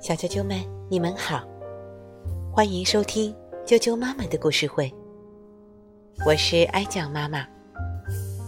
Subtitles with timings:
[0.00, 1.42] 小啾啾们，你们好，
[2.52, 3.34] 欢迎收听
[3.64, 4.92] 啾啾妈妈的故事会。
[6.26, 7.46] 我是哀酱妈妈，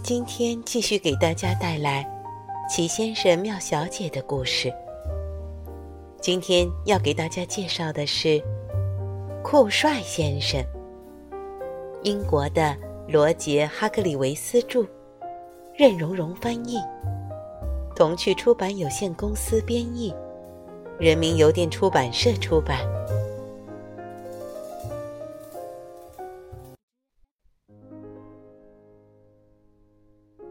[0.04, 2.06] 今天继续给大家带来
[2.68, 4.70] 齐先生、妙小姐的故事。
[6.20, 8.42] 今天要给大家介绍的是
[9.42, 10.62] 酷帅先生，
[12.02, 12.76] 英国的
[13.08, 14.86] 罗杰·哈克里维斯著，
[15.74, 16.76] 任荣荣翻译。
[17.98, 20.14] 童趣出版有限公司编译，
[21.00, 22.78] 人民邮电出版社出版。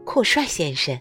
[0.04, 1.00] 酷帅先生，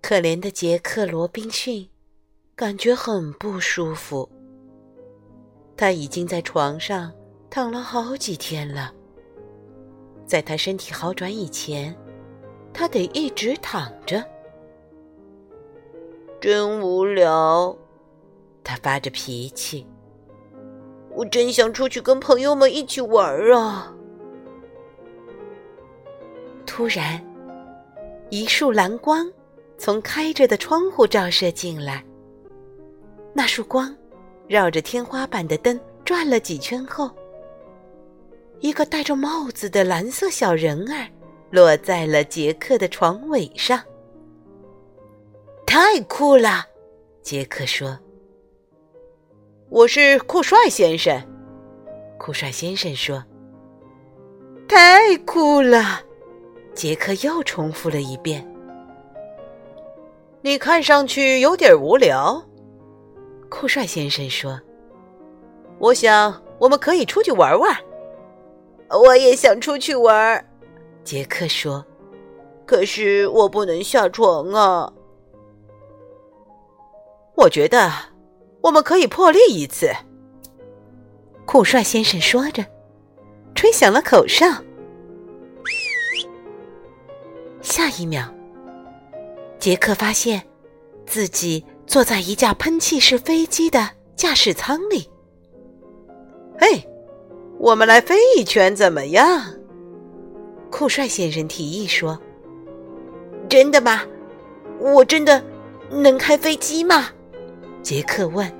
[0.00, 1.86] 可怜的杰克·罗宾逊，
[2.56, 4.26] 感觉很不舒服。
[5.76, 7.12] 他已经在床上
[7.50, 8.94] 躺了好几天了。
[10.24, 11.94] 在他身体好转以前。
[12.78, 14.24] 他得一直躺着，
[16.40, 17.76] 真无聊。
[18.62, 19.84] 他发着脾气，
[21.10, 23.92] 我真想出去跟朋友们一起玩啊！
[26.64, 27.20] 突然，
[28.30, 29.28] 一束蓝光
[29.76, 32.04] 从开着的窗户照射进来。
[33.34, 33.92] 那束光
[34.46, 37.10] 绕着天花板的灯转了几圈后，
[38.60, 41.08] 一个戴着帽子的蓝色小人儿。
[41.50, 43.80] 落在了杰克的床尾上，
[45.66, 46.66] 太酷了！
[47.22, 47.98] 杰克说
[49.70, 51.20] ：“我是酷帅先生。”
[52.18, 53.24] 酷帅先生说
[54.68, 56.02] ：“太酷了！”
[56.74, 58.46] 杰克又重复了一遍。
[60.42, 62.42] “你看上去有点无聊。”
[63.48, 64.60] 酷帅先生说
[65.80, 67.76] ：“我想我们可以出去玩玩。”
[68.90, 70.47] 我也想出去玩。
[71.08, 71.82] 杰克说
[72.68, 74.92] ：“可是我不能下床啊。”
[77.34, 77.90] 我觉得
[78.60, 79.90] 我们可以破例一次。”
[81.48, 82.62] 酷帅先生说着，
[83.54, 84.44] 吹响了口哨。
[87.62, 88.30] 下一秒，
[89.58, 90.42] 杰克发现
[91.06, 95.08] 自己坐在一架喷气式飞机的驾驶舱里。
[96.58, 96.86] 嘿，
[97.58, 99.54] 我们来飞一圈怎么样？
[100.70, 102.18] 酷帅先生提议说
[103.48, 104.02] ：“真的吗？
[104.78, 105.42] 我真的
[105.90, 107.08] 能开飞机吗？”
[107.82, 108.50] 杰克问。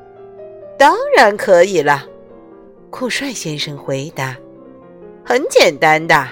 [0.78, 2.06] “当然可以了。”
[2.90, 4.36] 酷帅先生回答
[5.24, 6.26] ，“很简单的。”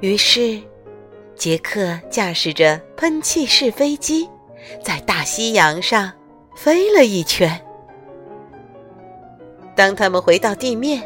[0.00, 0.60] 于是，
[1.34, 4.28] 杰克驾驶着喷气式飞机，
[4.82, 6.12] 在大西洋上
[6.54, 7.60] 飞了一圈。
[9.74, 11.02] 当他们回到地面，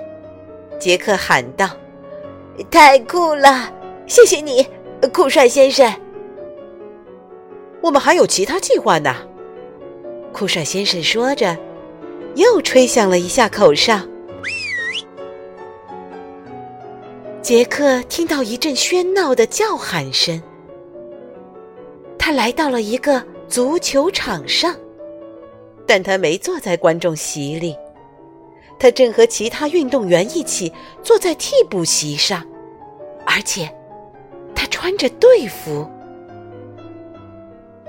[0.79, 1.71] 杰克喊道。
[2.65, 3.73] 太酷了！
[4.07, 4.67] 谢谢你，
[5.13, 5.93] 酷帅先生。
[7.81, 9.15] 我们还有其他计划呢。
[10.33, 11.57] 酷帅先生说着，
[12.35, 14.01] 又吹响了一下口哨。
[17.41, 20.43] 杰克听到一阵喧闹的叫喊声。
[22.19, 24.75] 他来到了一个足球场上，
[25.87, 27.75] 但他没坐在观众席里。
[28.79, 30.73] 他正和其他运动员一起
[31.03, 32.47] 坐在替补席上，
[33.27, 33.69] 而且
[34.55, 35.91] 他穿着队服。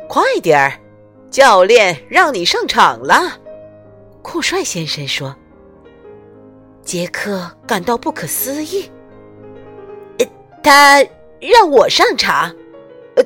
[0.07, 0.73] 快点儿，
[1.29, 3.39] 教练让你上场了，
[4.21, 5.35] 酷帅先生说。
[6.81, 8.89] 杰克感到不可思议。
[10.63, 11.05] 他
[11.39, 12.53] 让我上场，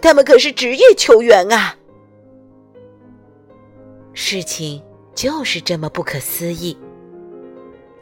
[0.02, 1.76] 他们可是职业球员啊！
[4.14, 4.84] 事情
[5.16, 6.78] 就是这么不可思议。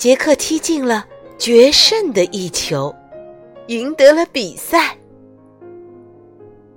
[0.01, 1.05] 杰克踢进了
[1.37, 2.91] 决胜的一球，
[3.67, 4.97] 赢得了比赛。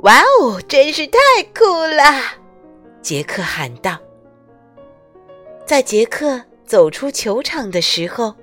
[0.01, 1.19] 哇哦，真是太
[1.55, 2.05] 酷了！
[3.01, 3.99] 杰克喊道。
[5.65, 8.35] 在杰克走出球场的时候，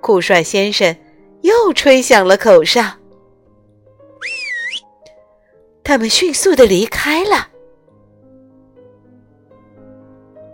[0.00, 0.96] 酷帅先生
[1.42, 2.82] 又吹响了口哨。
[5.84, 7.48] 他们迅速的离开了。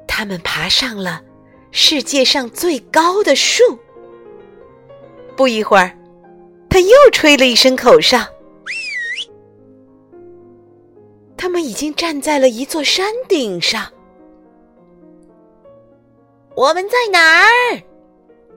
[0.09, 1.23] 他们爬上了。
[1.73, 3.63] 世界上最高的树。
[5.35, 5.99] 不一会儿，
[6.69, 8.19] 他又吹了一声口哨。
[11.37, 13.91] 他们已经站在了一座山顶上。
[16.55, 17.83] 我们在哪儿？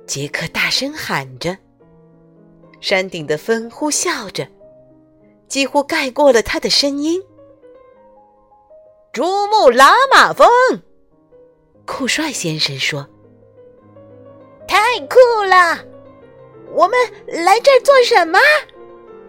[0.06, 1.58] 杰克大声喊着。
[2.82, 4.46] 山顶的风呼啸着，
[5.48, 7.20] 几乎盖过了他的声音。
[9.14, 10.46] 珠穆朗玛峰。
[11.86, 13.08] 酷帅先生说
[14.68, 15.86] ：“太酷了！
[16.74, 18.40] 我们来这儿做什么？”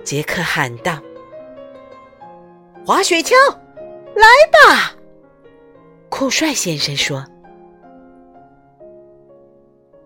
[0.03, 1.00] 杰克喊道。
[2.85, 3.35] 滑雪橇，
[4.14, 4.97] 来吧！
[6.08, 7.25] 酷帅先生说。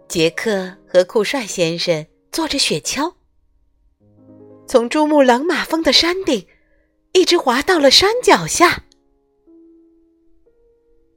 [0.09, 3.15] 杰克和酷帅先生坐着雪橇，
[4.67, 6.47] 从珠穆朗玛峰的山顶
[7.13, 8.83] 一直滑到了山脚下。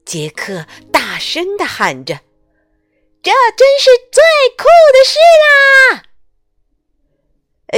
[0.06, 2.22] 杰克大大声的喊着
[3.22, 4.24] ：“这真是最
[4.58, 6.06] 酷的事啦！”，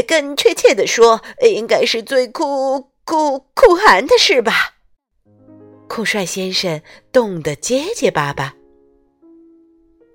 [0.08, 4.76] 更确切的说，应该是最酷酷酷寒的事吧？
[5.90, 8.56] 酷帅先生冻得结结巴巴。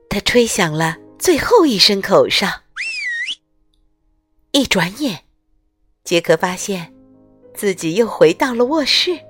[0.09, 2.47] 他吹响了最后一声口哨，
[4.53, 5.25] 一转眼，
[6.05, 6.95] 杰克发现
[7.53, 9.21] 自己又回到了卧室。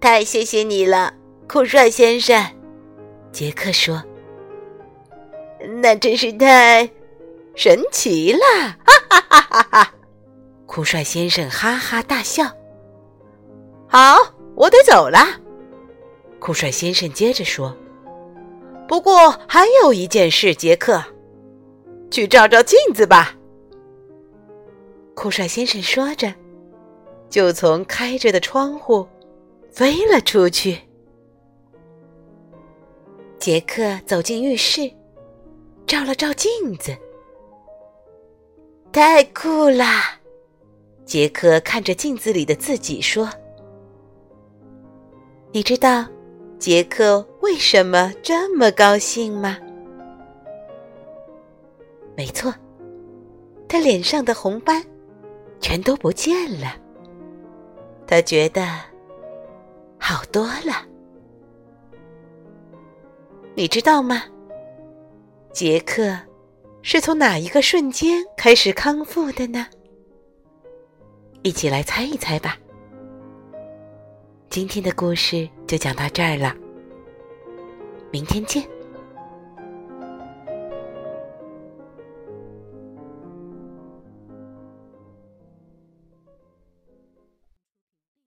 [0.00, 1.14] 太谢谢你了，
[1.52, 2.40] 酷帅先生，
[3.32, 4.00] 杰克说
[5.82, 6.88] ：“那真是太
[7.56, 8.38] 神奇了！”
[8.86, 9.94] 哈哈哈哈哈！
[10.66, 12.44] 酷帅先生哈哈大笑。
[13.88, 14.16] 好，
[14.54, 15.18] 我得走了。
[16.38, 17.76] 酷帅先生接着说。
[18.86, 21.02] 不过还有一件事，杰克，
[22.12, 23.34] 去照照镜子吧。
[25.16, 26.32] 酷帅先生说着，
[27.28, 29.08] 就从开着的窗户
[29.72, 30.78] 飞了出去。
[33.40, 34.92] 杰克走进浴室，
[35.86, 36.94] 照了照镜子，
[38.92, 39.86] 太酷了！
[41.06, 43.30] 杰克看着镜子里的自己说
[45.52, 46.06] ：“你知道？”
[46.60, 49.56] 杰克为什么这么高兴吗？
[52.14, 52.54] 没错，
[53.66, 54.84] 他脸上的红斑
[55.58, 56.76] 全都不见了。
[58.06, 58.66] 他觉得
[59.98, 60.89] 好多了。
[63.60, 64.22] 你知道吗？
[65.52, 66.16] 杰克
[66.80, 69.66] 是从哪一个瞬间开始康复的呢？
[71.42, 72.56] 一起来猜一猜吧。
[74.48, 76.56] 今天的故事就讲到这儿了，
[78.10, 78.66] 明天见。